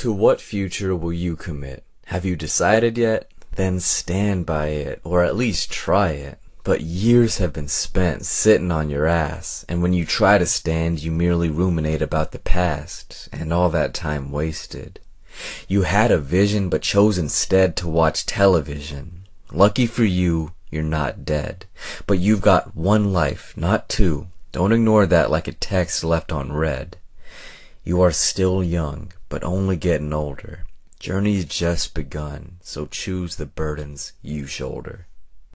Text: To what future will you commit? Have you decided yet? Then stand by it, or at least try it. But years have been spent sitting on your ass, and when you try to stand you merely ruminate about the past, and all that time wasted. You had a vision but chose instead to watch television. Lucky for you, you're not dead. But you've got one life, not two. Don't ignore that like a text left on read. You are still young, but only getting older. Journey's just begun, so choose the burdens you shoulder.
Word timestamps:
To 0.00 0.14
what 0.14 0.40
future 0.40 0.96
will 0.96 1.12
you 1.12 1.36
commit? 1.36 1.84
Have 2.06 2.24
you 2.24 2.34
decided 2.34 2.96
yet? 2.96 3.30
Then 3.56 3.80
stand 3.80 4.46
by 4.46 4.68
it, 4.68 4.98
or 5.04 5.22
at 5.22 5.36
least 5.36 5.70
try 5.70 6.12
it. 6.12 6.38
But 6.64 6.80
years 6.80 7.36
have 7.36 7.52
been 7.52 7.68
spent 7.68 8.24
sitting 8.24 8.72
on 8.72 8.88
your 8.88 9.06
ass, 9.06 9.66
and 9.68 9.82
when 9.82 9.92
you 9.92 10.06
try 10.06 10.38
to 10.38 10.46
stand 10.46 11.02
you 11.02 11.10
merely 11.10 11.50
ruminate 11.50 12.00
about 12.00 12.32
the 12.32 12.38
past, 12.38 13.28
and 13.30 13.52
all 13.52 13.68
that 13.68 13.92
time 13.92 14.32
wasted. 14.32 15.00
You 15.68 15.82
had 15.82 16.10
a 16.10 16.16
vision 16.16 16.70
but 16.70 16.80
chose 16.80 17.18
instead 17.18 17.76
to 17.76 17.86
watch 17.86 18.24
television. 18.24 19.26
Lucky 19.52 19.84
for 19.84 20.04
you, 20.04 20.52
you're 20.70 20.82
not 20.82 21.26
dead. 21.26 21.66
But 22.06 22.20
you've 22.20 22.40
got 22.40 22.74
one 22.74 23.12
life, 23.12 23.52
not 23.54 23.90
two. 23.90 24.28
Don't 24.50 24.72
ignore 24.72 25.04
that 25.04 25.30
like 25.30 25.46
a 25.46 25.52
text 25.52 26.02
left 26.02 26.32
on 26.32 26.54
read. 26.54 26.96
You 27.90 28.02
are 28.02 28.12
still 28.12 28.62
young, 28.62 29.10
but 29.28 29.42
only 29.42 29.76
getting 29.76 30.12
older. 30.12 30.64
Journey's 31.00 31.44
just 31.44 31.92
begun, 31.92 32.58
so 32.62 32.86
choose 32.86 33.34
the 33.34 33.46
burdens 33.46 34.12
you 34.22 34.46
shoulder. 34.46 35.08